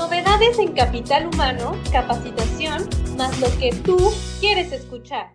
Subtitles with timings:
[0.00, 3.98] Novedades en capital humano, capacitación, más lo que tú
[4.40, 5.30] quieres escuchar.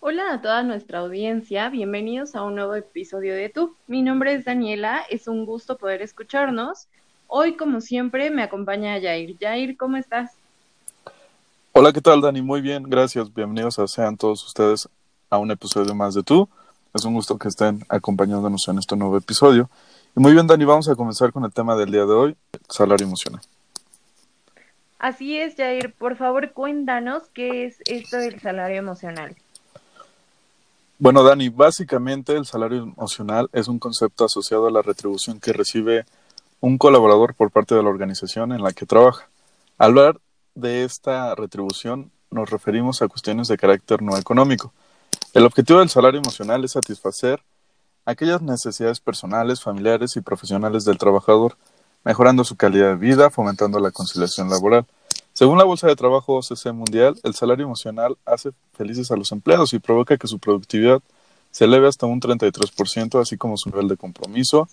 [0.00, 3.76] Hola a toda nuestra audiencia, bienvenidos a un nuevo episodio de Tú.
[3.88, 6.88] Mi nombre es Daniela, es un gusto poder escucharnos.
[7.26, 9.36] Hoy, como siempre, me acompaña Jair.
[9.38, 10.30] Jair, ¿cómo estás?
[11.72, 12.40] Hola, ¿qué tal, Dani?
[12.40, 13.32] Muy bien, gracias.
[13.34, 14.88] Bienvenidos a sean todos ustedes
[15.28, 16.48] a un episodio más de Tú.
[16.94, 19.68] Es un gusto que estén acompañándonos en este nuevo episodio.
[20.16, 22.36] Y muy bien, Dani, vamos a comenzar con el tema del día de hoy,
[22.66, 23.42] salario emocional.
[25.00, 25.94] Así es, Jair.
[25.94, 29.34] Por favor, cuéntanos qué es esto del salario emocional.
[30.98, 36.04] Bueno, Dani, básicamente el salario emocional es un concepto asociado a la retribución que recibe
[36.60, 39.26] un colaborador por parte de la organización en la que trabaja.
[39.78, 40.20] Al hablar
[40.54, 44.74] de esta retribución nos referimos a cuestiones de carácter no económico.
[45.32, 47.40] El objetivo del salario emocional es satisfacer
[48.04, 51.56] aquellas necesidades personales, familiares y profesionales del trabajador,
[52.04, 54.86] mejorando su calidad de vida, fomentando la conciliación laboral.
[55.32, 59.72] Según la Bolsa de Trabajo OCC Mundial, el salario emocional hace felices a los empleados
[59.72, 61.00] y provoca que su productividad
[61.50, 64.68] se eleve hasta un 33%, así como su nivel de compromiso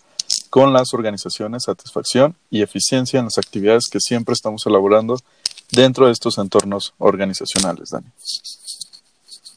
[0.50, 5.16] con las organizaciones, satisfacción y eficiencia en las actividades que siempre estamos elaborando
[5.72, 8.06] dentro de estos entornos organizacionales, Dani.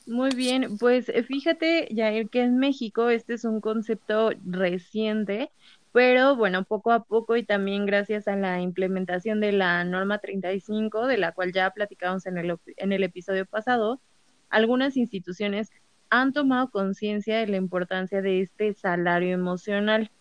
[0.08, 5.52] Muy bien, pues eh, fíjate, Jair, que en México este es un concepto reciente
[5.92, 11.08] pero bueno, poco a poco y también gracias a la implementación de la norma 35,
[11.08, 14.02] de la cual ya platicamos en el, en el episodio pasado,
[14.50, 15.72] algunas instituciones
[16.10, 20.12] han tomado conciencia de la importancia de este salario emocional.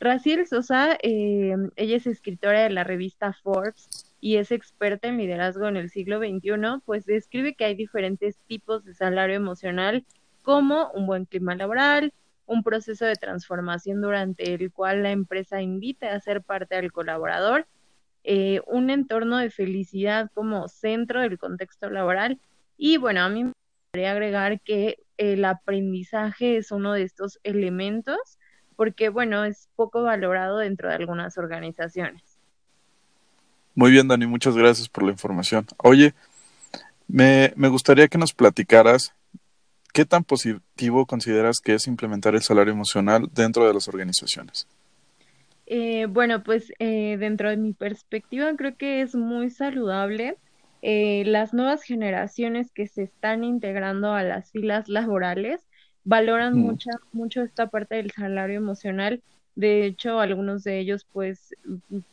[0.00, 5.68] Raciel Sosa, eh, ella es escritora de la revista Forbes y es experta en liderazgo
[5.68, 10.04] en el siglo XXI, pues describe que hay diferentes tipos de salario emocional,
[10.42, 12.12] como un buen clima laboral,
[12.46, 17.66] un proceso de transformación durante el cual la empresa invita a ser parte del colaborador,
[18.24, 22.40] eh, un entorno de felicidad como centro del contexto laboral
[22.76, 23.52] y bueno, a mí me
[23.92, 28.38] gustaría agregar que el aprendizaje es uno de estos elementos
[28.76, 32.22] porque bueno, es poco valorado dentro de algunas organizaciones.
[33.74, 35.66] Muy bien, Dani, muchas gracias por la información.
[35.78, 36.14] Oye,
[37.08, 39.14] me, me gustaría que nos platicaras
[39.96, 44.68] ¿Qué tan positivo consideras que es implementar el salario emocional dentro de las organizaciones?
[45.64, 50.36] Eh, bueno, pues eh, dentro de mi perspectiva creo que es muy saludable.
[50.82, 55.66] Eh, las nuevas generaciones que se están integrando a las filas laborales
[56.04, 59.22] valoran mucho, mucho esta parte del salario emocional.
[59.54, 61.54] De hecho, algunos de ellos pues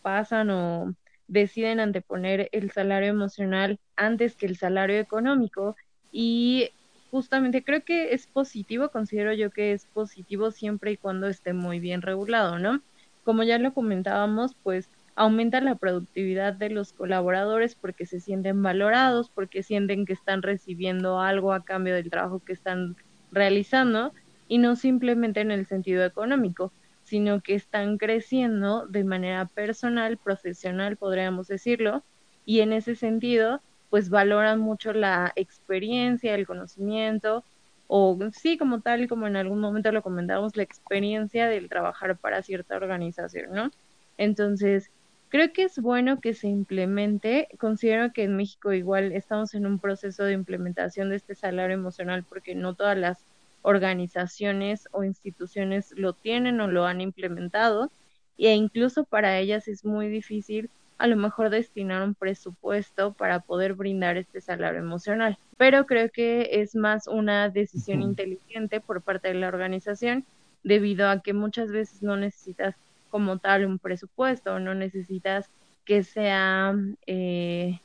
[0.01, 0.95] pasan o
[1.27, 5.75] deciden anteponer el salario emocional antes que el salario económico
[6.13, 6.69] y
[7.13, 11.79] justamente creo que es positivo, considero yo que es positivo siempre y cuando esté muy
[11.79, 12.81] bien regulado, ¿no?
[13.23, 19.29] Como ya lo comentábamos, pues aumenta la productividad de los colaboradores porque se sienten valorados,
[19.29, 22.95] porque sienten que están recibiendo algo a cambio del trabajo que están
[23.31, 24.11] realizando
[24.47, 30.97] y no simplemente en el sentido económico, sino que están creciendo de manera personal, profesional,
[30.97, 32.03] podríamos decirlo,
[32.43, 33.61] y en ese sentido
[33.93, 37.43] pues valoran mucho la experiencia, el conocimiento,
[37.85, 42.41] o sí, como tal, como en algún momento lo comentamos, la experiencia del trabajar para
[42.41, 43.69] cierta organización, ¿no?
[44.17, 44.89] Entonces,
[45.29, 47.49] creo que es bueno que se implemente.
[47.59, 52.23] Considero que en México igual estamos en un proceso de implementación de este salario emocional
[52.23, 53.19] porque no todas las
[53.61, 57.91] organizaciones o instituciones lo tienen o lo han implementado
[58.39, 63.73] e incluso para ellas es muy difícil a lo mejor destinar un presupuesto para poder
[63.73, 65.37] brindar este salario emocional.
[65.57, 70.25] Pero creo que es más una decisión inteligente por parte de la organización
[70.63, 72.75] debido a que muchas veces no necesitas
[73.09, 75.49] como tal un presupuesto, no necesitas
[75.85, 76.73] que sea
[77.05, 77.79] eh,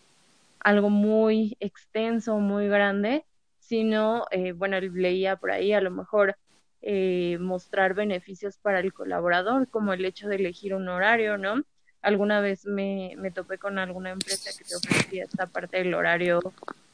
[0.60, 3.24] algo muy extenso, muy grande,
[3.58, 6.36] sino, eh, bueno, leía por ahí a lo mejor
[6.80, 11.62] eh, mostrar beneficios para el colaborador, como el hecho de elegir un horario, ¿no?
[12.02, 16.40] Alguna vez me, me topé con alguna empresa que te ofrecía esta parte del horario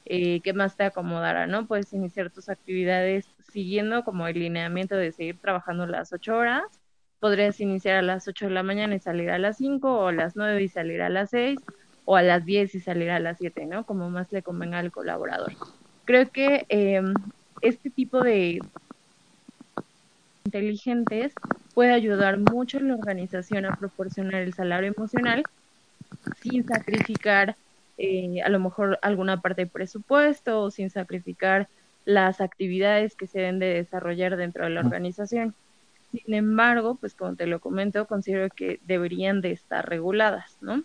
[0.07, 1.67] eh, que más te acomodara, ¿no?
[1.67, 6.65] Puedes iniciar tus actividades siguiendo como el lineamiento de seguir trabajando las ocho horas.
[7.21, 10.13] Podrías iniciar a las ocho de la mañana y salir a las cinco, o a
[10.13, 11.59] las nueve y salir a las seis,
[12.05, 13.87] o a las diez y salir a las siete, ¿no?
[13.87, 15.53] Como más le convenga al colaborador.
[16.05, 17.01] Creo que eh,
[17.63, 18.61] este tipo de
[20.55, 21.33] inteligentes
[21.75, 25.43] puede ayudar mucho a la organización a proporcionar el salario emocional
[26.43, 27.57] sin sacrificar
[27.99, 31.69] eh, a lo mejor alguna parte del presupuesto o sin sacrificar
[32.05, 35.55] las actividades que se deben de desarrollar dentro de la organización.
[36.13, 40.85] Sin embargo, pues como te lo comento, considero que deberían de estar reguladas, ¿no?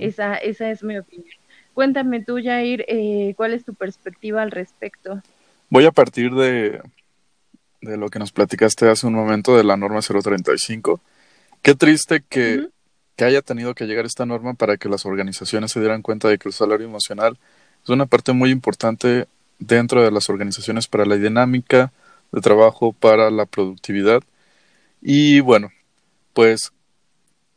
[0.00, 1.34] esa, esa es mi opinión.
[1.74, 5.20] Cuéntame tú, Jair, eh, ¿cuál es tu perspectiva al respecto?
[5.68, 6.80] Voy a partir de,
[7.84, 11.00] de lo que nos platicaste hace un momento de la norma 035.
[11.62, 12.68] Qué triste que,
[13.16, 16.38] que haya tenido que llegar esta norma para que las organizaciones se dieran cuenta de
[16.38, 17.38] que el salario emocional
[17.82, 19.26] es una parte muy importante
[19.58, 21.92] dentro de las organizaciones para la dinámica
[22.32, 24.22] de trabajo, para la productividad.
[25.00, 25.70] Y bueno,
[26.32, 26.72] pues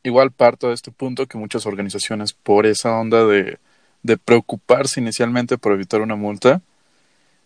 [0.04, 3.58] igual parto de este punto que muchas organizaciones por esa onda de,
[4.04, 6.62] de preocuparse inicialmente por evitar una multa,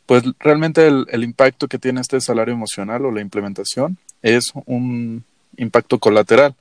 [0.06, 5.24] pues realmente el, impacto que tiene este salario emocional o la implementación es un
[5.58, 6.56] impacto colateral.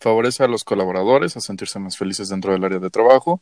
[0.00, 3.40] Favorece a los colaboradores a sentirse más felices dentro del área de trabajo.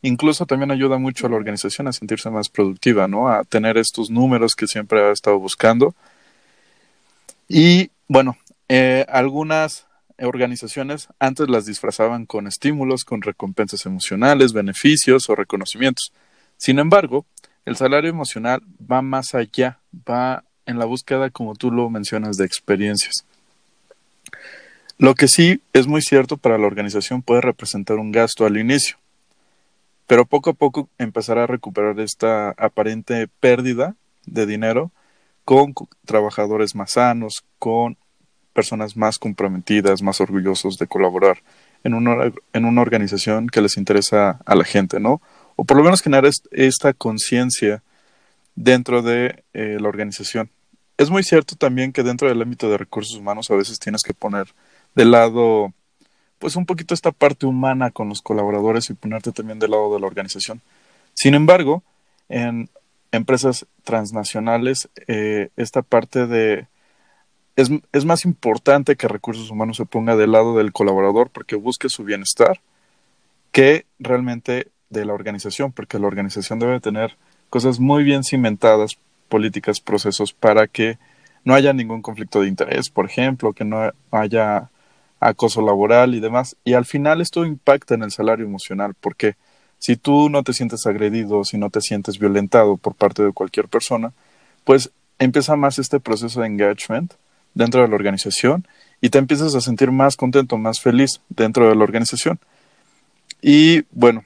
[0.00, 3.28] Incluso también ayuda mucho a la organización a sentirse más productiva, ¿no?
[3.28, 5.94] A tener estos números que siempre ha estado buscando.
[7.48, 8.36] Y bueno,
[8.68, 9.86] eh, algunas
[10.18, 16.12] organizaciones antes las disfrazaban con estímulos, con recompensas emocionales, beneficios o reconocimientos.
[16.56, 17.26] Sin embargo,
[17.64, 19.78] el salario emocional va más allá,
[20.08, 23.24] va en la búsqueda, como tú lo mencionas, de experiencias.
[24.98, 28.96] Lo que sí es muy cierto para la organización puede representar un gasto al inicio,
[30.06, 34.90] pero poco a poco empezará a recuperar esta aparente pérdida de dinero
[35.44, 35.74] con
[36.04, 37.96] trabajadores más sanos, con
[38.52, 41.38] personas más comprometidas, más orgullosos de colaborar
[41.84, 45.20] en una, en una organización que les interesa a la gente, ¿no?
[45.62, 47.84] O por lo menos generar esta conciencia
[48.56, 50.50] dentro de eh, la organización.
[50.98, 54.12] Es muy cierto también que dentro del ámbito de recursos humanos a veces tienes que
[54.12, 54.48] poner
[54.96, 55.72] de lado,
[56.40, 60.00] pues un poquito esta parte humana con los colaboradores y ponerte también del lado de
[60.00, 60.60] la organización.
[61.14, 61.84] Sin embargo,
[62.28, 62.68] en
[63.12, 66.66] empresas transnacionales, eh, esta parte de
[67.54, 71.88] es, es, más importante que recursos humanos se ponga del lado del colaborador porque busque
[71.88, 72.60] su bienestar
[73.52, 77.16] que realmente de la organización, porque la organización debe tener
[77.50, 78.98] cosas muy bien cimentadas,
[79.28, 80.98] políticas, procesos, para que
[81.44, 84.70] no haya ningún conflicto de interés, por ejemplo, que no haya
[85.20, 86.56] acoso laboral y demás.
[86.64, 89.36] Y al final esto impacta en el salario emocional, porque
[89.78, 93.68] si tú no te sientes agredido, si no te sientes violentado por parte de cualquier
[93.68, 94.12] persona,
[94.64, 97.14] pues empieza más este proceso de engagement
[97.54, 98.66] dentro de la organización
[99.00, 102.38] y te empiezas a sentir más contento, más feliz dentro de la organización.
[103.40, 104.24] Y bueno,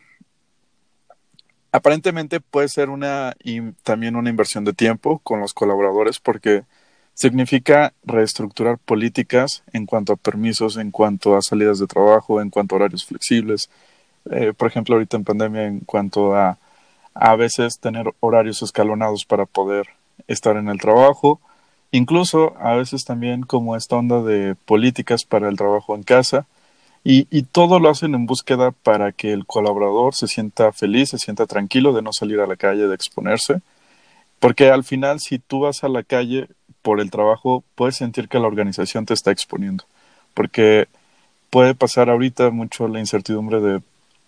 [1.76, 3.36] aparentemente puede ser una
[3.82, 6.64] también una inversión de tiempo con los colaboradores porque
[7.14, 12.74] significa reestructurar políticas en cuanto a permisos, en cuanto a salidas de trabajo, en cuanto
[12.74, 13.70] a horarios flexibles.
[14.30, 16.58] Eh, por ejemplo, ahorita en pandemia, en cuanto a
[17.14, 19.86] a veces tener horarios escalonados para poder
[20.28, 21.40] estar en el trabajo
[21.96, 26.46] Incluso a veces también como esta onda de políticas para el trabajo en casa
[27.08, 31.46] y, todo lo hacen en búsqueda para que el colaborador se sienta feliz, se sienta
[31.46, 33.60] tranquilo de no salir a la calle, de exponerse.
[34.40, 36.48] Porque al final si tú vas a la calle
[36.82, 39.84] por el trabajo, puedes sentir que la organización te está exponiendo.
[40.34, 40.88] Porque
[41.50, 43.82] puede pasar ahorita mucho la incertidumbre de,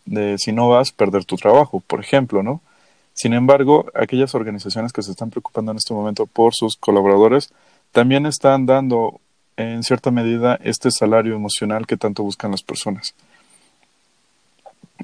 [0.06, 2.60] de si no vas, perder tu trabajo, por ejemplo, ¿no?
[3.12, 7.52] Sin embargo, aquellas organizaciones que se están preocupando en este momento por sus colaboradores
[7.90, 9.20] también están dando
[9.58, 13.14] en cierta medida este salario emocional que tanto buscan las personas.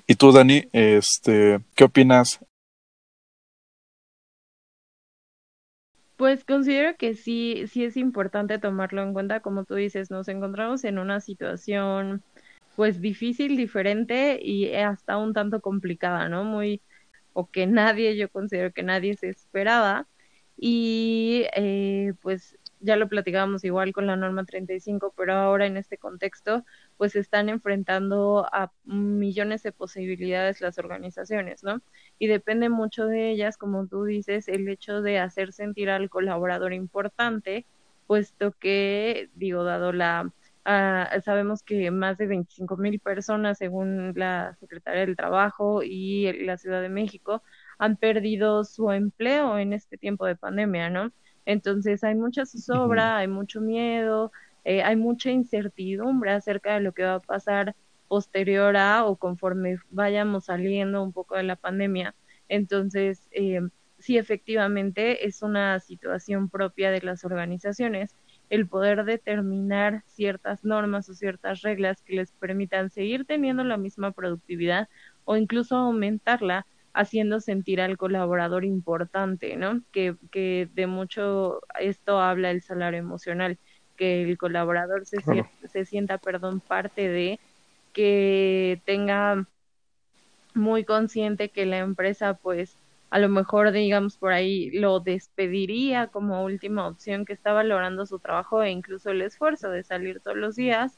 [0.07, 2.39] Y tú, Dani, este, ¿qué opinas?
[6.17, 10.85] Pues considero que sí, sí es importante tomarlo en cuenta, como tú dices, nos encontramos
[10.85, 12.23] en una situación
[12.77, 16.45] pues difícil, diferente y hasta un tanto complicada, ¿no?
[16.45, 16.81] Muy,
[17.33, 20.07] o que nadie, yo considero que nadie se esperaba.
[20.57, 25.99] Y eh, pues ya lo platicábamos igual con la norma 35, pero ahora en este
[25.99, 26.65] contexto,
[26.97, 31.81] pues están enfrentando a millones de posibilidades las organizaciones, ¿no?
[32.19, 36.73] Y depende mucho de ellas, como tú dices, el hecho de hacer sentir al colaborador
[36.73, 37.67] importante,
[38.07, 40.33] puesto que, digo, dado la
[40.67, 46.57] Uh, sabemos que más de 25 mil personas, según la Secretaría del Trabajo y la
[46.57, 47.43] Ciudad de México,
[47.79, 51.13] han perdido su empleo en este tiempo de pandemia, ¿no?
[51.47, 54.33] Entonces hay mucha zozobra, hay mucho miedo,
[54.65, 57.75] eh, hay mucha incertidumbre acerca de lo que va a pasar
[58.09, 62.15] posterior a o conforme vayamos saliendo un poco de la pandemia.
[62.49, 63.61] Entonces, eh,
[63.99, 68.15] sí, efectivamente es una situación propia de las organizaciones
[68.51, 74.13] el poder determinar ciertas normas o ciertas reglas que les permitan seguir teniendo la misma
[74.13, 74.89] productividad
[75.25, 79.83] o incluso aumentarla haciendo sentir al colaborador importante, ¿no?
[79.93, 83.59] Que, que de mucho esto habla el salario emocional,
[83.97, 85.19] que el colaborador se,
[85.69, 87.41] se sienta, perdón, parte de,
[87.93, 89.47] que tenga
[90.55, 92.77] muy consciente que la empresa pues
[93.11, 98.19] a lo mejor digamos por ahí lo despediría como última opción que está valorando su
[98.19, 100.97] trabajo e incluso el esfuerzo de salir todos los días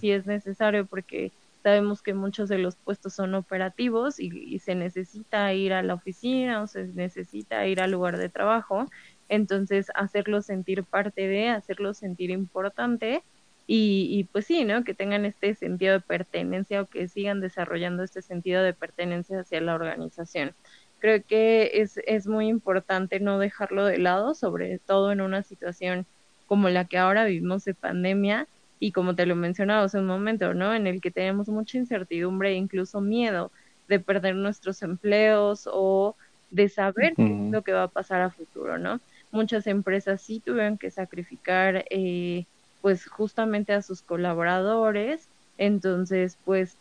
[0.00, 1.32] si es necesario porque
[1.62, 6.62] sabemos que muchos de los puestos son operativos y, se necesita ir a la oficina
[6.62, 8.86] o se necesita ir al lugar de trabajo
[9.28, 13.22] entonces hacerlo sentir parte de hacerlo sentir importante
[13.66, 14.84] y, y, pues sí, ¿no?
[14.84, 19.60] Que tengan este sentido de pertenencia o que sigan desarrollando este sentido de pertenencia hacia
[19.60, 20.52] la organización.
[20.98, 26.06] Creo que es, es muy importante no dejarlo de lado, sobre todo en una situación
[26.46, 28.46] como la que ahora vivimos de pandemia
[28.82, 30.74] y como te lo mencionaba hace un momento, ¿no?
[30.74, 33.52] En el que tenemos mucha incertidumbre e incluso miedo
[33.86, 36.16] de perder nuestros empleos o
[36.50, 38.98] de saber qué es lo que va a pasar a futuro, ¿no?
[39.30, 42.44] Muchas empresas sí tuvieron que sacrificar eh,
[42.80, 46.76] pues justamente a sus colaboradores, entonces pues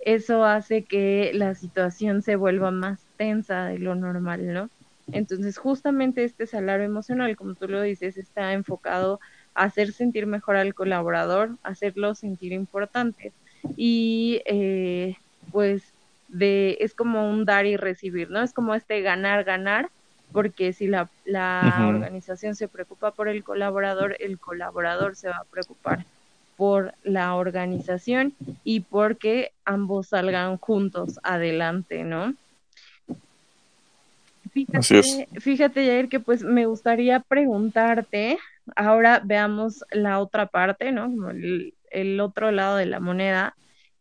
[0.00, 4.70] eso hace que la situación se vuelva más tensa de lo normal, ¿no?
[5.12, 9.20] Entonces justamente este salario emocional, como tú lo dices, está enfocado
[9.58, 13.32] hacer sentir mejor al colaborador, hacerlo sentir importante
[13.76, 15.16] y eh,
[15.52, 15.82] pues
[16.28, 18.42] de es como un dar y recibir, ¿no?
[18.42, 19.88] Es como este ganar, ganar,
[20.32, 21.88] porque si la, la uh -huh.
[21.88, 26.04] organización se preocupa por el colaborador, el colaborador se va a preocupar
[26.56, 28.34] por la organización
[28.64, 32.34] y porque ambos salgan juntos adelante, ¿no?
[34.52, 35.26] Fíjate, Así es.
[35.42, 38.38] fíjate, Jair, que pues me gustaría preguntarte,
[38.76, 41.04] ahora veamos la otra parte, ¿no?
[41.04, 43.56] Como el, otro lado de la moneda.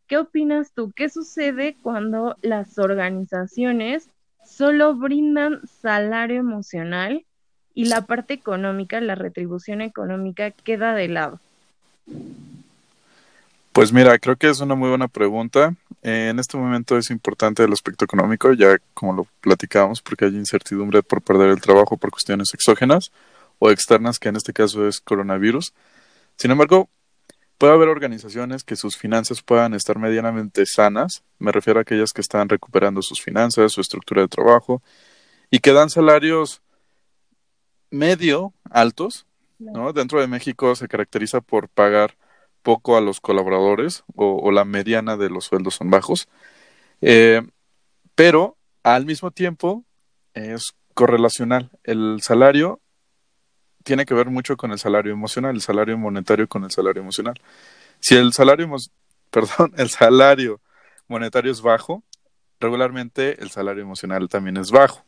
[0.08, 0.92] ¿Qué opinas tú?
[0.96, 4.10] ¿Qué sucede cuando las organizaciones
[4.46, 7.26] solo brindan salario emocional
[7.74, 11.40] y la parte económica, la retribución económica, queda de lado?
[13.74, 15.76] Pues mira, creo que es una muy buena pregunta.
[16.02, 20.36] Eh, en este momento es importante el aspecto económico, ya como lo platicábamos, porque hay
[20.36, 23.12] incertidumbre por perder el trabajo por cuestiones exógenas
[23.60, 25.74] o externas, que en este caso es coronavirus.
[26.38, 26.90] Sin embargo,
[27.58, 32.22] puede haber organizaciones que sus finanzas puedan estar medianamente sanas, me refiero a aquellas que
[32.22, 34.82] están recuperando sus finanzas, su estructura de trabajo,
[35.50, 36.62] y que dan salarios
[37.90, 39.26] medio altos,
[39.60, 39.94] ¿no?
[39.94, 42.18] Dentro de México se caracteriza por pagar
[42.62, 46.28] poco a los colaboradores o, o la mediana de los sueldos son bajos,
[47.02, 47.42] eh,
[48.14, 49.86] pero al mismo tiempo
[50.34, 51.72] es correlacional.
[51.84, 52.82] El salario
[53.88, 57.40] tiene que ver mucho con el salario emocional, el salario monetario con el salario emocional.
[58.02, 58.70] Si el salario,
[59.32, 60.60] perdón, el salario
[61.08, 62.04] monetario es bajo,
[62.60, 65.06] regularmente el salario emocional también es bajo.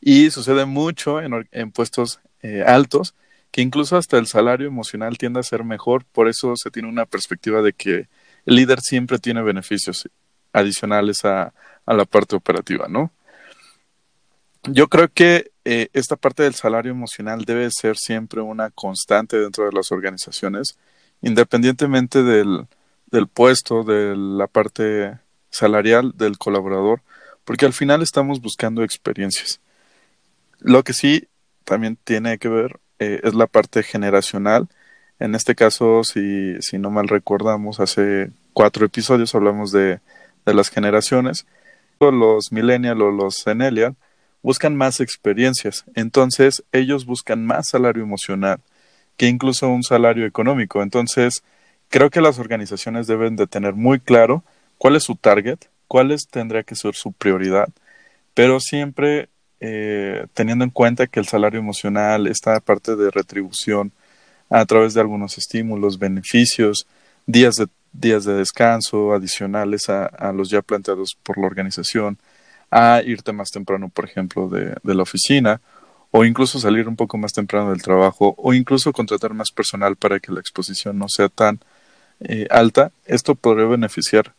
[0.00, 3.14] Y sucede mucho en, puestos eh, altos
[3.50, 7.04] que incluso hasta el salario emocional tiende a ser mejor, por eso se tiene una
[7.04, 8.08] perspectiva de que
[8.46, 10.08] el líder siempre tiene beneficios
[10.54, 11.52] adicionales a
[11.86, 13.10] la parte operativa, ¿no?
[14.72, 19.66] Yo creo que eh, esta parte del salario emocional debe ser siempre una constante dentro
[19.66, 20.78] de las organizaciones,
[21.22, 22.66] independientemente del,
[23.10, 25.18] del puesto, de la parte
[25.50, 27.02] salarial del colaborador,
[27.44, 29.60] porque al final estamos buscando experiencias.
[30.60, 31.28] Lo que sí
[31.64, 34.68] también tiene que ver eh, es la parte generacional.
[35.18, 40.00] En este caso, si, si no mal recordamos, hace cuatro episodios hablamos de,
[40.44, 41.46] de las generaciones.
[42.00, 43.96] Los millennial o los zennial
[44.42, 45.84] buscan más experiencias.
[45.94, 48.60] Entonces, ellos buscan más salario emocional
[49.18, 50.82] que incluso un salario económico.
[50.82, 51.42] Entonces,
[51.90, 54.44] creo que las organizaciones deben de tener muy claro
[54.78, 57.68] cuál es su target, cuál es, tendría que ser su prioridad,
[58.32, 59.28] pero siempre
[59.60, 63.92] eh, teniendo en cuenta que el salario emocional, esta parte de retribución
[64.50, 66.86] a través de algunos estímulos, beneficios,
[67.26, 72.18] días de, días de descanso adicionales a, a los ya planteados por la organización,
[72.70, 75.60] a irte más temprano, por ejemplo, de, de, la oficina,
[76.10, 80.20] o incluso salir un poco más temprano del trabajo, o incluso contratar más personal para
[80.20, 81.60] que la exposición no sea tan
[82.20, 84.34] eh, alta, esto podría beneficiar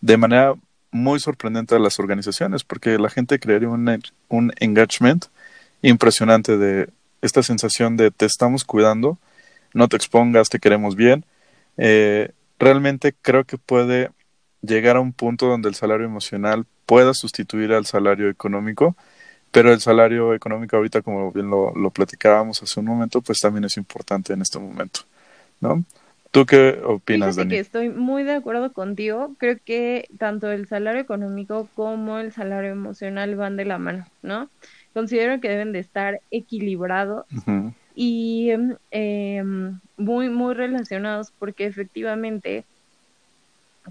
[0.00, 0.54] de manera
[0.90, 5.26] muy sorprendente a las organizaciones, porque la gente crearía un, engagement
[5.82, 6.88] impresionante de
[7.20, 9.18] esta sensación de te estamos cuidando,
[9.74, 11.24] no te expongas, te queremos bien.
[11.76, 14.10] Eh, realmente creo que puede
[14.62, 18.96] llegar a un punto donde el salario emocional pueda sustituir al salario económico,
[19.50, 23.64] pero el salario económico ahorita, como bien lo, lo platicábamos hace un momento, pues también
[23.64, 25.00] es importante en este momento,
[25.60, 25.84] ¿no?
[26.30, 27.50] ¿Tú qué opinas, Fíjate Dani?
[27.54, 29.34] que estoy muy de acuerdo contigo.
[29.38, 34.50] Creo que tanto el salario económico como el salario emocional van de la mano, ¿no?
[34.92, 37.74] Considero que deben de estar equilibrados uh -huh.
[37.94, 38.50] y
[38.90, 39.42] eh,
[39.96, 42.64] muy, muy relacionados porque efectivamente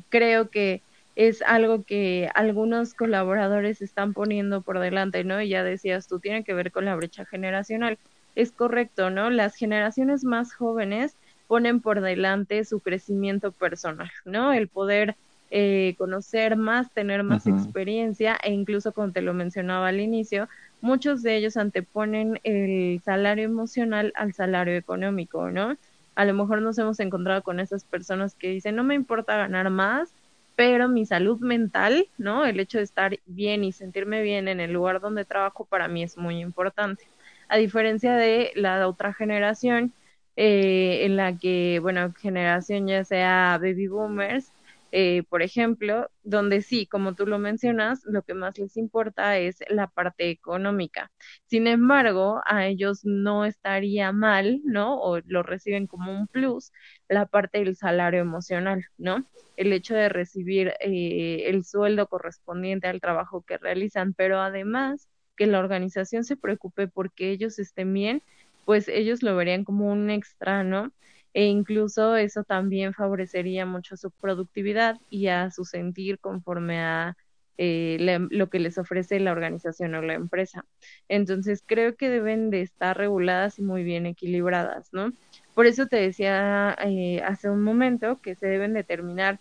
[0.10, 0.82] creo que
[1.16, 5.42] es algo que algunos colaboradores están poniendo por delante, ¿no?
[5.42, 7.98] Y ya decías, tú tiene que ver con la brecha generacional.
[8.36, 9.30] Es correcto, ¿no?
[9.32, 14.54] Las generaciones más jóvenes ponen por delante su crecimiento personal, ¿no?
[14.54, 15.16] El poder
[15.50, 20.50] eh, conocer más, tener más experiencia e incluso como te lo mencionaba al inicio,
[20.82, 25.78] muchos de ellos anteponen el salario emocional al salario económico, ¿no?
[26.18, 29.70] A lo mejor nos hemos encontrado con esas personas que dicen, no me importa ganar
[29.70, 30.16] más,
[30.56, 32.46] pero mi salud mental, ¿no?
[32.46, 36.04] El hecho de estar bien y sentirme bien en el lugar donde trabajo para mí
[36.04, 37.06] es muy importante.
[37.50, 39.94] A diferencia de la otra generación,
[40.36, 44.52] eh, en la que, bueno, generación ya sea baby boomers,
[44.92, 49.58] eh, por ejemplo, donde sí, como tú lo mencionas, lo que más les importa es
[49.70, 51.12] la parte económica.
[51.46, 55.00] Sin embargo, a ellos no estaría mal, ¿no?
[55.02, 56.72] O lo reciben como un plus
[57.10, 59.26] la parte del salario emocional, ¿no?
[59.58, 65.48] El hecho de recibir eh, el sueldo correspondiente al trabajo que realizan, pero además que
[65.48, 68.24] la organización se preocupe porque ellos estén bien,
[68.66, 70.92] pues ellos lo verían como un extra, ¿no?
[71.38, 77.16] E incluso eso también favorecería mucho su productividad y a su sentir conforme a
[77.60, 80.66] eh, lo que les ofrece la organización o la empresa.
[81.08, 85.14] Entonces creo que deben de estar reguladas y muy bien equilibradas, ¿no?
[85.54, 89.38] Por eso te decía eh, hace un momento que se deben determinar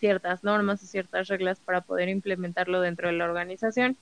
[0.00, 3.96] ciertas normas y ciertas reglas para poder implementarlo dentro de la organización,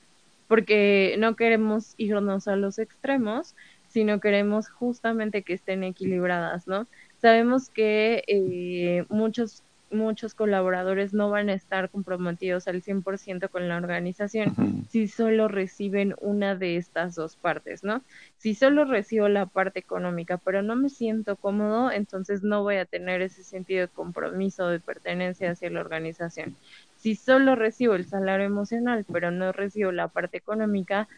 [0.49, 3.55] porque no queremos irnos a los extremos,
[3.89, 6.87] sino queremos justamente que estén equilibradas, ¿no?
[7.21, 13.77] Sabemos que eh, muchos muchos colaboradores no van a estar comprometidos al 100% con la
[13.77, 14.55] organización
[14.89, 18.03] si solo reciben una de estas dos partes, ¿no?
[18.39, 22.85] Si solo recibo la parte económica, pero no me siento cómodo, entonces no voy a
[22.85, 26.57] tener ese sentido de compromiso, de pertenencia hacia la organización.
[26.97, 31.09] Si solo recibo el salario emocional, pero no recibo la parte económica,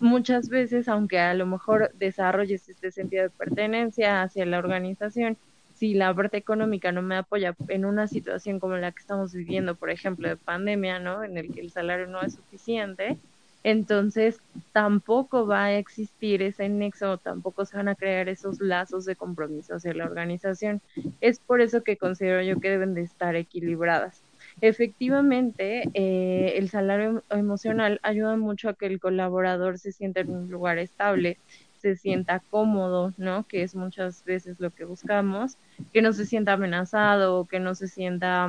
[0.00, 5.36] muchas veces, aunque a lo mejor desarrolles este sentido de pertenencia hacia la organización,
[5.74, 9.76] si la parte económica no me apoya en una situación como la que estamos viviendo,
[9.76, 11.22] por ejemplo, de pandemia, ¿no?
[11.22, 13.16] En el que el salario no es suficiente,
[13.62, 14.40] entonces
[14.72, 19.76] tampoco va a existir ese nexo, tampoco se van a crear esos lazos de compromiso
[19.76, 20.80] hacia la organización.
[21.20, 24.27] Es por eso que considero yo que deben de estar equilibradas.
[24.60, 30.50] Efectivamente, eh, el salario emocional ayuda mucho a que el colaborador se sienta en un
[30.50, 31.38] lugar estable,
[31.76, 33.44] se sienta cómodo, ¿no?
[33.46, 35.58] Que es muchas veces lo que buscamos,
[35.92, 38.48] que no se sienta amenazado, que no se sienta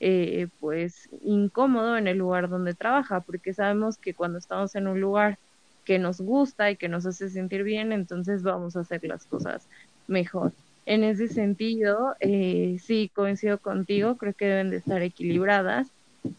[0.00, 5.00] eh, pues incómodo en el lugar donde trabaja, porque sabemos que cuando estamos en un
[5.00, 5.38] lugar
[5.84, 9.68] que nos gusta y que nos hace sentir bien, entonces vamos a hacer las cosas
[10.06, 10.54] mejor.
[10.84, 15.88] En ese sentido, eh, sí, coincido contigo, creo que deben de estar equilibradas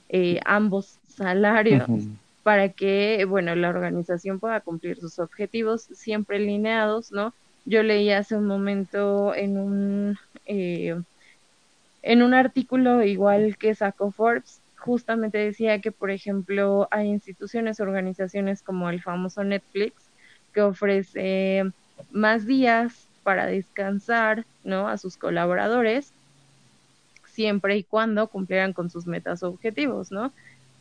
[0.09, 1.87] eh, ambos salarios
[2.43, 7.33] para que, bueno, la organización pueda cumplir sus objetivos siempre alineados, ¿no?
[7.65, 10.99] Yo leí hace un momento en un, eh,
[12.01, 18.61] en un artículo igual que sacó Forbes, justamente decía que, por ejemplo, hay instituciones, organizaciones
[18.61, 19.93] como el famoso Netflix,
[20.53, 21.63] que ofrece
[22.11, 24.87] más días para descansar, ¿no?
[24.87, 26.11] A sus colaboradores,
[27.25, 30.31] siempre y cuando cumplieran con sus metas o objetivos, ¿no?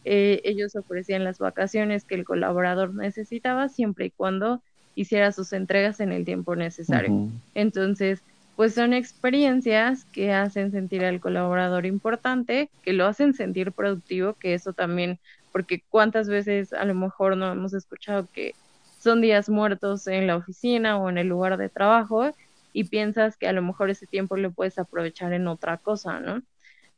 [0.04, 4.60] Eh, ellos ofrecían las vacaciones que el colaborador necesitaba siempre y cuando
[4.94, 7.28] hiciera sus entregas en el tiempo necesario.
[7.54, 8.20] Entonces,
[8.56, 14.54] pues son experiencias que hacen sentir al colaborador importante, que lo hacen sentir productivo, que
[14.54, 15.18] eso también,
[15.52, 18.54] porque cuántas veces a lo mejor no hemos escuchado que
[19.02, 22.30] son días muertos en la oficina o en el lugar de trabajo
[22.72, 26.42] y piensas que a lo mejor ese tiempo lo puedes aprovechar en otra cosa, ¿no?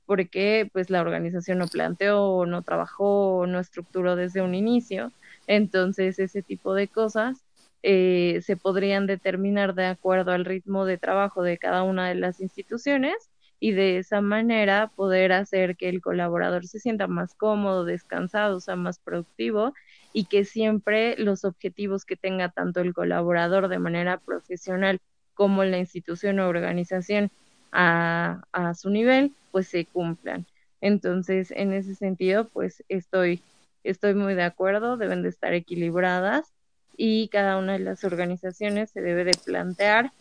[0.07, 5.13] Porque pues la organización no planteó, no trabajó, no estructuró desde un inicio.
[5.47, 7.43] Entonces ese tipo de cosas
[7.83, 12.41] eh, se podrían determinar de acuerdo al ritmo de trabajo de cada una de las
[12.41, 13.15] instituciones
[13.61, 18.61] y de esa manera poder hacer que el colaborador se sienta más cómodo, descansado, o
[18.61, 19.73] sea, más productivo
[20.15, 25.01] y que siempre los objetivos que tenga tanto el colaborador de manera profesional
[25.35, 27.33] como la institución o organización
[27.73, 30.47] a, a su nivel, pues se cumplan.
[30.81, 33.43] Entonces, en ese sentido, pues estoy,
[33.83, 36.55] estoy muy de acuerdo, deben de estar equilibradas
[36.97, 40.13] y cada una de las organizaciones se debe de plantear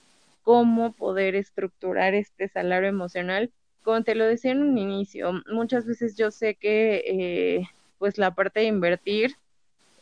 [0.42, 3.52] cómo poder estructurar este salario emocional.
[3.84, 8.34] Como te lo decía en un inicio, muchas veces yo sé que eh, pues la
[8.34, 9.36] parte de invertir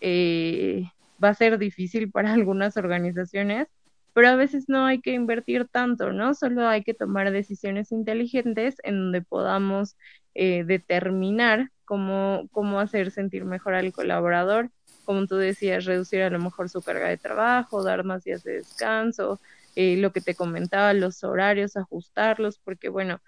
[0.02, 0.92] eh,
[1.24, 3.68] va a ser difícil para algunas organizaciones,
[4.14, 6.34] pero a veces no hay que invertir tanto, ¿no?
[6.34, 9.96] Solo hay que tomar decisiones inteligentes en donde podamos
[10.36, 14.70] eh, determinar cómo, cómo hacer sentir mejor al colaborador,
[15.06, 18.54] como tú decías, reducir a lo mejor su carga de trabajo, dar más días de
[18.54, 19.40] descanso,
[19.76, 23.22] eh, lo que te comentaba, los horarios, ajustarlos, porque bueno,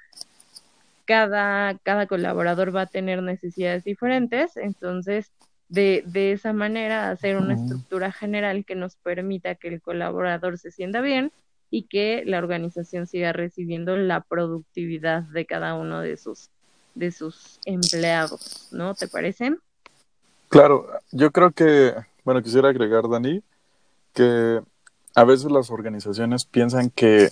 [1.06, 5.32] cada, cada colaborador va a tener necesidades diferentes, entonces
[5.69, 10.71] de, de esa manera hacer una estructura general que nos permita que el colaborador se
[10.71, 11.32] sienta bien
[11.69, 16.49] y que la organización siga recibiendo la productividad de cada uno de sus,
[16.93, 18.93] de sus empleados, ¿no?
[18.93, 19.56] ¿Te parece?
[20.49, 23.41] Claro, yo creo que, bueno, quisiera agregar, Dani,
[24.13, 24.62] que
[25.15, 27.30] a veces las organizaciones piensan que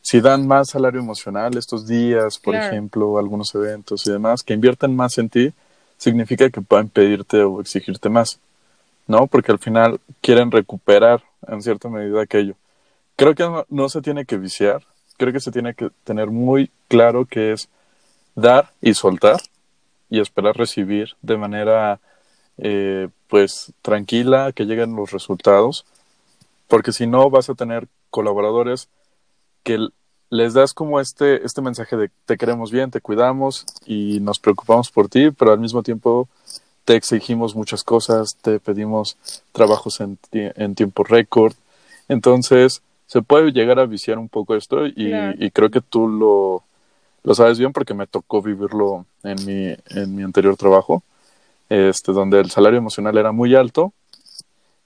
[0.00, 4.96] si dan más salario emocional estos días, por ejemplo, algunos eventos y demás, que invierten
[4.96, 5.52] más en ti,
[5.96, 8.40] significa que pueden pedirte o exigirte más,
[9.06, 9.26] ¿no?
[9.26, 12.54] Porque al final quieren recuperar en cierta medida aquello.
[13.16, 14.82] Creo que no, se tiene que viciar,
[15.16, 17.68] creo que se tiene que tener muy claro que es
[18.34, 19.40] dar y soltar
[20.10, 22.00] y esperar recibir de manera
[22.58, 25.84] eh, pues tranquila que lleguen los resultados
[26.68, 28.88] porque si no vas a tener colaboradores
[29.62, 29.88] que
[30.30, 34.90] les das como este, este mensaje de te queremos bien, te cuidamos y nos preocupamos
[34.90, 36.28] por ti, pero al mismo tiempo
[36.84, 39.16] te exigimos muchas cosas, te pedimos
[39.52, 41.54] trabajos en, en tiempo récord.
[42.08, 46.62] Entonces, se puede llegar a viciar un poco esto y, creo que tú lo,
[47.22, 51.02] lo, sabes bien porque me tocó vivirlo en mi, en mi anterior trabajo,
[51.68, 53.92] este, donde el salario emocional era muy alto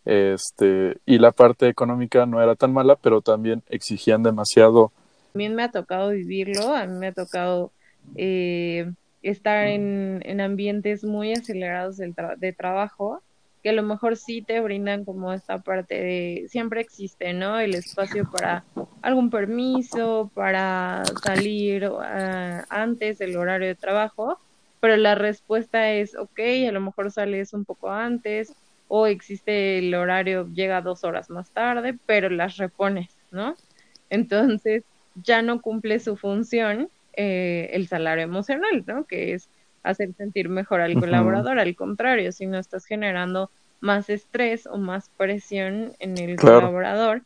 [0.04, 4.92] este, y la parte económica no era tan mala, pero también exigían demasiado
[5.32, 7.72] también me ha tocado vivirlo, a mí me ha tocado
[8.16, 8.90] eh,
[9.22, 13.22] estar en, en, ambientes muy acelerados de trabajo,
[13.62, 17.58] que a lo mejor sí te brindan como esta parte de, siempre existe, ¿no?
[17.58, 18.64] El espacio para
[19.02, 21.88] algún permiso, para salir
[22.70, 24.38] antes del horario de trabajo,
[24.80, 28.54] pero la respuesta es, ok, a lo mejor sales un poco antes,
[28.88, 33.54] o existe el horario, llega dos horas más tarde, pero las repones, ¿no?
[34.08, 34.82] Entonces,
[35.14, 39.04] ya no cumple su función eh, el salario emocional, ¿no?
[39.04, 39.48] Que es
[39.82, 45.10] hacer sentir mejor al colaborador, al contrario, si no estás generando más estrés o más
[45.16, 47.22] presión en el colaborador,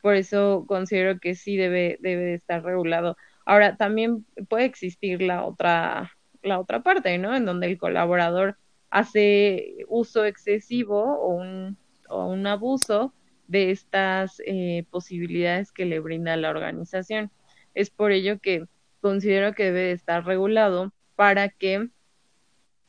[0.00, 3.16] por eso considero que sí debe, debe de estar regulado.
[3.44, 7.34] Ahora, también puede existir la otra, la otra parte, ¿no?
[7.34, 8.56] En donde el colaborador
[8.90, 11.76] hace uso excesivo o un,
[12.08, 13.12] o un abuso
[13.48, 17.30] de estas eh, posibilidades que le brinda la organización.
[17.74, 18.66] Es por ello que
[19.00, 21.88] considero que debe estar regulado para que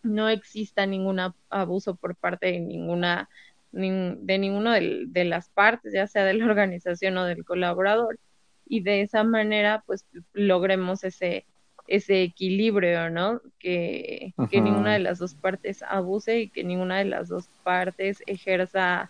[0.03, 3.29] no exista ningún abuso por parte de ninguna
[3.71, 8.17] de ninguna de, las partes, ya sea de la organización o del colaborador,
[8.65, 11.45] y de esa manera pues logremos ese
[11.87, 13.41] ese equilibrio, ¿no?
[13.59, 18.21] Que, que ninguna de las dos partes abuse y que ninguna de las dos partes
[18.27, 19.09] ejerza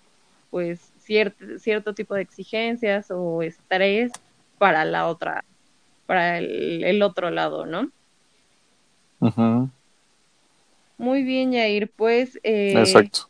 [0.52, 4.12] pues cierto, cierto tipo de exigencias o estrés
[4.58, 5.46] para la otra,
[6.06, 7.90] para el, otro lado, ¿no?
[10.98, 13.30] Muy bien, Yair, pues eh, Exacto.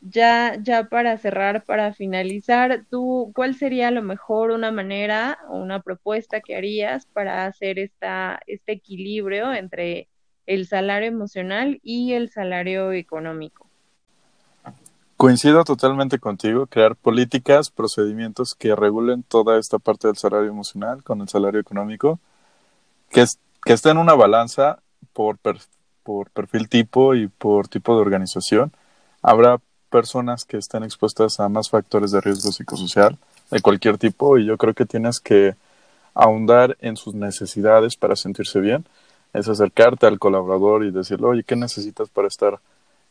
[0.00, 5.56] Ya, ya para cerrar, para finalizar, ¿tú cuál sería a lo mejor una manera o
[5.56, 10.08] una propuesta que harías para hacer esta, este equilibrio entre
[10.46, 13.63] el salario emocional y el salario económico?
[15.16, 21.20] Coincido totalmente contigo, crear políticas, procedimientos que regulen toda esta parte del salario emocional con
[21.20, 22.18] el salario económico,
[23.10, 23.24] que,
[23.64, 24.80] que esté en una balanza
[25.12, 25.38] por,
[26.02, 28.72] por perfil tipo y por tipo de organización.
[29.22, 33.16] Habrá personas que estén expuestas a más factores de riesgo psicosocial
[33.52, 35.54] de cualquier tipo y yo creo que tienes que
[36.12, 38.84] ahondar en sus necesidades para sentirse bien.
[39.32, 42.58] Es acercarte al colaborador y decirle, oye, ¿qué necesitas para estar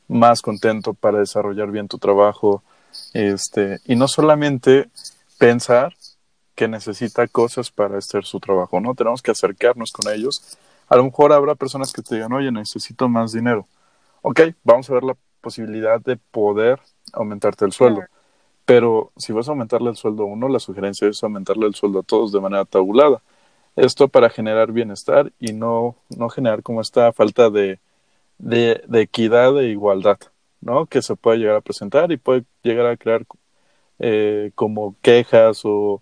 [0.08, 2.64] más contento para desarrollar bien tu trabajo,
[3.14, 4.90] este, y no solamente
[5.38, 5.94] pensar
[6.56, 8.94] que necesita cosas para hacer su trabajo, ¿no?
[8.94, 10.58] Tenemos que acercarnos con ellos.
[10.88, 13.68] A lo mejor habrá personas que te digan, oye, necesito más dinero.
[14.22, 16.80] Ok, vamos a ver la posibilidad de poder
[17.12, 18.04] aumentarte el sueldo.
[18.66, 22.00] Pero si vas a aumentarle el sueldo a uno, la sugerencia es aumentarle el sueldo
[22.00, 23.22] a todos de manera tabulada.
[23.76, 27.80] Esto para generar bienestar y no, no generar como esta falta de,
[28.44, 30.20] de, equidad e igualdad,
[30.62, 30.86] ¿no?
[30.86, 33.26] Que se puede llegar a presentar y puede llegar a crear
[34.00, 36.02] eh, como quejas o,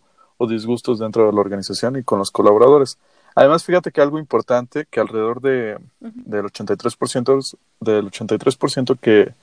[0.49, 2.97] disgustos dentro de la organización y con los colaboradores.
[3.36, 9.36] Además, fíjate que algo importante, que alrededor de, del 83%, del 83% que,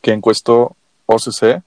[0.00, 1.62] que encuestó OCC,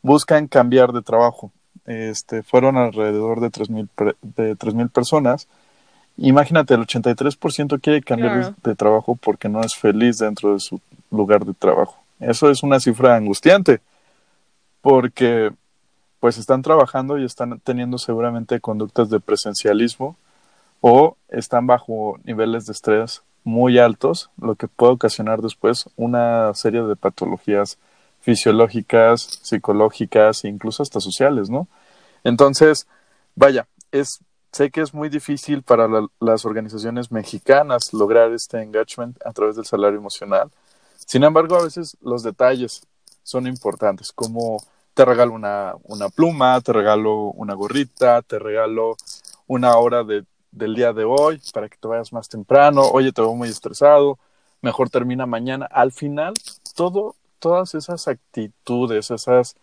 [0.00, 1.52] buscan cambiar de trabajo.
[1.84, 5.46] este, fueron alrededor de 3.000 de mil personas.
[6.22, 10.78] Imagínate, el 83% quiere cambiar de, trabajo porque no es feliz dentro de su
[11.10, 11.96] lugar de trabajo.
[12.20, 13.80] Eso es una cifra angustiante,
[14.82, 15.50] porque
[16.20, 20.14] pues están trabajando y están teniendo seguramente conductas de presencialismo
[20.82, 26.82] o están bajo niveles de estrés muy altos, lo que puede ocasionar después una serie
[26.82, 27.78] de patologías
[28.20, 31.66] fisiológicas, psicológicas e incluso hasta sociales, ¿no?
[32.24, 32.86] Entonces,
[33.34, 34.20] vaya, es,
[34.52, 39.64] sé que es muy difícil para las organizaciones mexicanas lograr este engagement a través del
[39.64, 40.50] salario emocional.
[40.96, 42.86] Sin embargo, a veces los detalles
[43.22, 44.58] son importantes, como
[44.94, 48.96] te regalo una, una pluma, te regalo una gorrita, te regalo
[49.46, 53.22] una hora de, del día de hoy para que te vayas más temprano, oye, te
[53.22, 54.18] veo muy estresado,
[54.62, 55.66] mejor termina mañana.
[55.66, 56.34] Al final,
[56.74, 59.56] todo, todas esas actitudes, esas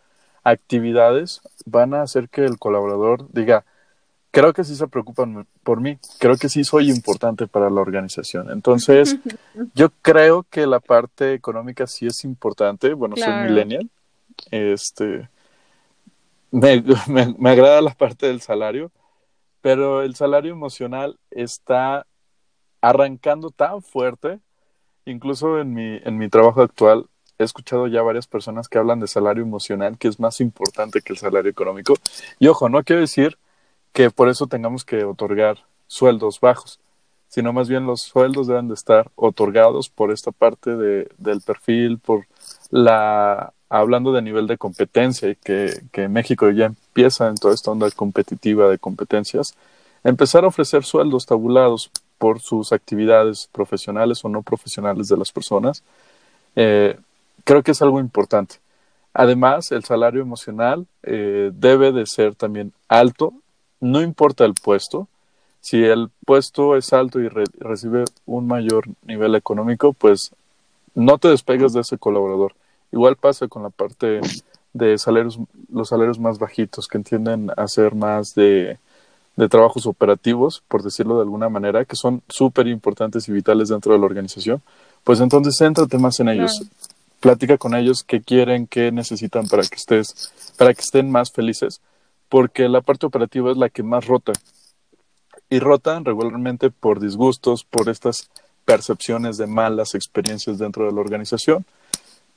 [0.44, 3.66] actividades van a hacer que el colaborador diga,
[4.32, 8.52] creo que sí se preocupan por mí, creo que sí soy importante para la organización.
[8.52, 9.18] Entonces,
[9.76, 13.90] yo creo que la parte económica sí es importante, bueno, soy millennial,
[14.52, 15.30] este,
[16.52, 16.84] me,
[17.38, 18.92] me, agrada la parte del salario,
[19.62, 22.06] pero el salario emocional está
[22.82, 24.40] arrancando tan fuerte,
[25.06, 27.08] incluso en mi, en mi trabajo actual,
[27.40, 31.14] he escuchado ya varias personas que hablan de salario emocional, que es más importante que
[31.14, 31.96] el salario económico.
[32.40, 33.38] Y ojo, no quiero decir
[33.94, 36.80] que por eso tengamos que otorgar sueldos bajos,
[37.28, 42.00] sino más bien los sueldos deben de estar otorgados por esta parte de, del perfil,
[42.00, 42.26] por
[42.70, 47.72] la hablando de nivel de competencia y que, que México ya empieza en toda esta
[47.72, 49.56] onda competitiva de competencias,
[50.04, 55.84] empezar a ofrecer sueldos tabulados por sus actividades profesionales o no profesionales de las personas,
[56.56, 56.98] eh,
[57.44, 58.56] creo que es algo importante.
[59.14, 63.34] Además, el salario emocional eh, debe de ser también alto,
[63.80, 65.08] no importa el puesto.
[65.62, 70.32] Si el puesto es alto y recibe un mayor nivel económico, pues
[70.96, 72.54] no te despegues de ese colaborador.
[72.92, 74.22] Igual pasa con la parte
[74.74, 75.40] de salarios,
[75.72, 78.78] los salarios más bajitos, que entienden a ser más de,
[79.38, 83.94] de trabajos operativos, por decirlo de alguna manera, que son súper importantes y vitales dentro
[83.94, 84.62] de la organización,
[85.04, 86.64] pues entonces céntrate más en ellos.
[87.20, 91.82] Platica con ellos qué quieren, qué necesitan para que estés, para que estén más felices,
[92.30, 94.34] porque la parte operativa es la que más rota.
[95.50, 98.30] Y rotan regularmente por disgustos, por estas
[98.66, 101.66] percepciones de malas experiencias dentro de la organización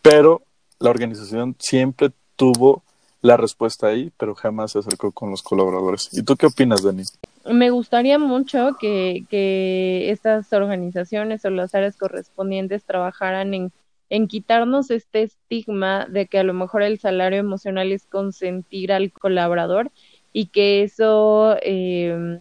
[0.03, 0.43] pero
[0.79, 2.83] la organización siempre tuvo
[3.23, 6.09] la respuesta ahí, pero jamás se acercó con los colaboradores.
[6.13, 7.03] ¿Y tú qué opinas, Dani?
[7.45, 13.73] Me gustaría mucho que, que estas organizaciones o las áreas correspondientes trabajaran en,
[14.11, 19.13] en quitarnos este estigma de que a lo mejor el salario emocional es consentir al
[19.13, 19.91] colaborador
[20.33, 22.41] y que eso eh,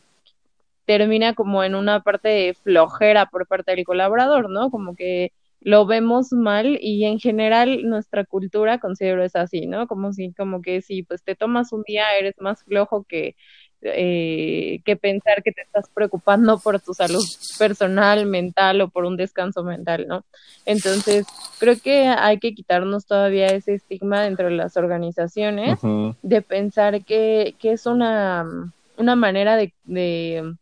[0.86, 4.72] termina como en una parte flojera por parte del colaborador, ¿no?
[4.72, 9.88] Como que lo vemos mal y en general nuestra cultura considero es así, ¿no?
[9.88, 13.36] Como si, como que si pues te tomas un día eres más flojo que,
[13.82, 17.24] eh, que pensar que te estás preocupando por tu salud
[17.58, 20.24] personal, mental o por un descanso mental, ¿no?
[20.66, 21.26] Entonces,
[21.60, 25.80] creo que hay que quitarnos todavía ese estigma dentro de las organizaciones
[26.22, 28.46] de pensar que, que es una,
[28.98, 30.56] una manera de, de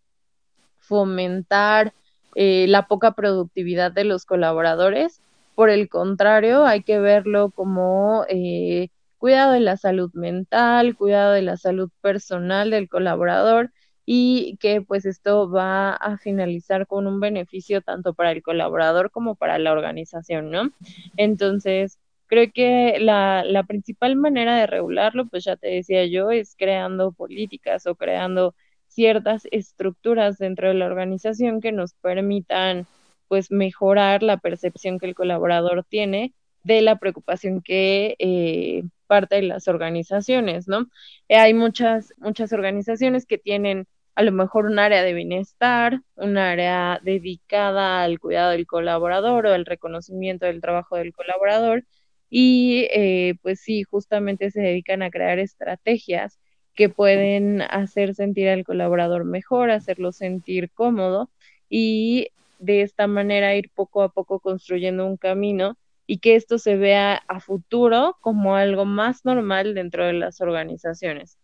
[0.80, 1.94] fomentar
[2.36, 5.22] eh, la poca productividad de los colaboradores.
[5.56, 11.42] Por el contrario, hay que verlo como eh, cuidado de la salud mental, cuidado de
[11.42, 13.72] la salud personal del colaborador
[14.06, 19.36] y que pues esto va a finalizar con un beneficio tanto para el colaborador como
[19.36, 20.72] para la organización, ¿no?
[21.18, 26.56] Entonces, creo que la, la principal manera de regularlo, pues ya te decía yo, es
[26.58, 28.56] creando políticas o creando
[28.88, 32.88] ciertas estructuras dentro de la organización que nos permitan
[33.28, 39.44] pues mejorar la percepción que el colaborador tiene de la preocupación que eh, parte de
[39.44, 40.88] las organizaciones, ¿no?
[41.30, 46.38] Eh, hay muchas, muchas organizaciones que tienen a lo mejor un área de bienestar, un
[46.38, 51.86] área dedicada al cuidado del colaborador o al reconocimiento del trabajo del colaborador
[52.30, 56.40] y eh, pues sí, justamente se dedican a crear estrategias
[56.76, 61.30] que pueden hacer sentir al colaborador mejor, hacerlo sentir cómodo
[61.70, 66.78] y de esta manera ir poco a poco construyendo un camino y que esto se
[66.78, 71.38] vea a futuro como algo más normal dentro de las organizaciones.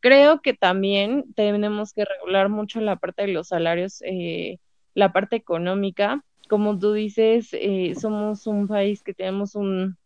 [0.00, 4.58] Creo que también tenemos que regular mucho la parte de los salarios, eh,
[4.94, 6.24] la parte económica.
[6.48, 9.96] Como tú dices, eh, somos un país que tenemos un,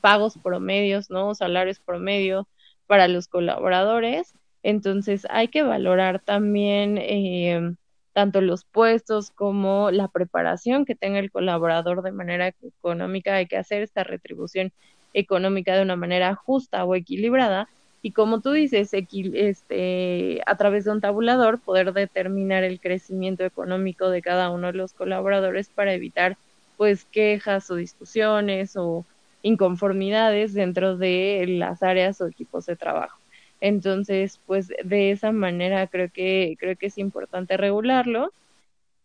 [0.00, 1.34] pagos promedios, ¿no?
[1.34, 2.48] Salarios promedio
[2.86, 4.34] para los colaboradores.
[4.62, 7.74] Entonces hay que valorar también eh,
[8.12, 13.36] tanto los puestos como la preparación que tenga el colaborador de manera económica.
[13.36, 14.72] Hay que hacer esta retribución
[15.12, 17.68] económica de una manera justa o equilibrada
[18.02, 24.08] y como tú dices, este, a través de un tabulador poder determinar el crecimiento económico
[24.10, 26.38] de cada uno de los colaboradores para evitar
[26.76, 29.06] pues quejas o discusiones o
[29.42, 33.19] inconformidades dentro de las áreas o equipos de trabajo.
[33.60, 38.32] Entonces, pues de esa manera creo que creo que es importante regularlo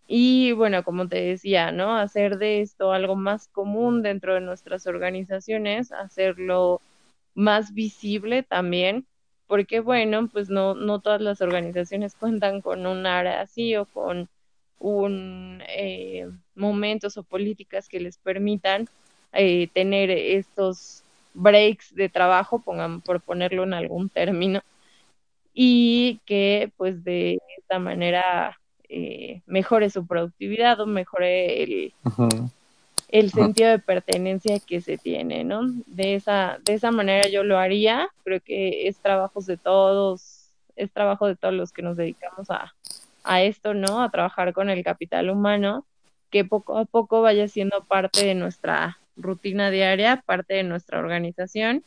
[0.07, 1.97] y bueno, como te decía, ¿no?
[1.97, 6.81] Hacer de esto algo más común dentro de nuestras organizaciones, hacerlo
[7.35, 9.07] más visible también,
[9.47, 14.29] porque bueno, pues no, no todas las organizaciones cuentan con un área así o con
[14.79, 18.87] un eh, momentos o políticas que les permitan
[19.33, 21.04] eh, tener estos
[21.35, 24.61] breaks de trabajo, pongan, por ponerlo en algún término,
[25.53, 31.93] y que pues de esta manera eh, mejore su productividad o mejore el,
[33.09, 35.61] el sentido de pertenencia que se tiene, ¿no?
[35.85, 40.91] De esa, de esa manera yo lo haría, creo que es trabajo de todos, es
[40.91, 42.73] trabajo de todos los que nos dedicamos a,
[43.23, 44.01] a esto, ¿no?
[44.01, 45.85] A trabajar con el capital humano,
[46.29, 51.83] que poco a poco vaya siendo parte de nuestra rutina diaria, parte de nuestra organización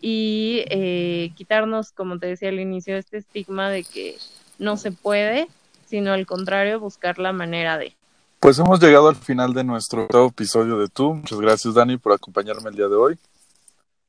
[0.00, 4.16] y eh, quitarnos, como te decía al inicio, este estigma de que
[4.58, 5.48] no se puede,
[5.86, 7.94] sino al contrario, buscar la manera de.
[8.40, 11.14] Pues hemos llegado al final de nuestro episodio de Tú.
[11.14, 13.18] Muchas gracias, Dani, por acompañarme el día de hoy.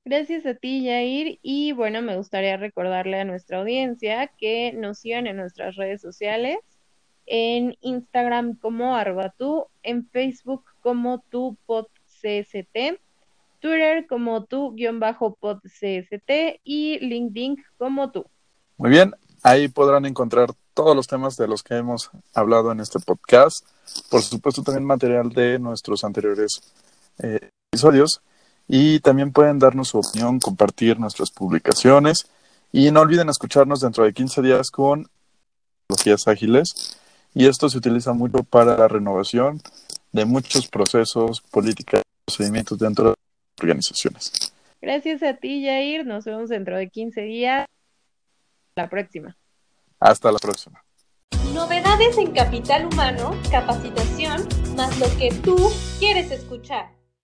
[0.05, 1.39] Gracias a ti, Jair.
[1.41, 6.57] Y bueno, me gustaría recordarle a nuestra audiencia que nos sigan en nuestras redes sociales,
[7.25, 11.57] en Instagram como Arbatú, en Facebook como tu
[12.21, 13.01] podcst,
[13.59, 15.83] Twitter como tu-podcst
[16.63, 18.25] y LinkedIn como tú.
[18.77, 22.99] Muy bien, ahí podrán encontrar todos los temas de los que hemos hablado en este
[22.99, 23.65] podcast.
[24.09, 26.61] Por supuesto, también material de nuestros anteriores
[27.21, 28.21] eh, episodios.
[28.67, 32.27] Y también pueden darnos su opinión, compartir nuestras publicaciones.
[32.71, 35.09] Y no olviden escucharnos dentro de 15 días con
[35.87, 36.97] tecnologías ágiles.
[37.33, 39.61] Y esto se utiliza mucho para la renovación
[40.11, 44.53] de muchos procesos, políticas, procedimientos dentro de las organizaciones.
[44.81, 46.05] Gracias a ti, Jair.
[46.05, 47.65] Nos vemos dentro de 15 días.
[48.75, 49.35] La próxima.
[49.99, 50.83] Hasta la próxima.
[51.53, 55.57] Novedades en capital humano, capacitación, más lo que tú
[55.99, 56.98] quieres escuchar.